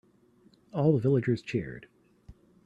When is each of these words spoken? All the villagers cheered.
All 0.73 0.93
the 0.93 0.99
villagers 0.99 1.43
cheered. 1.43 1.85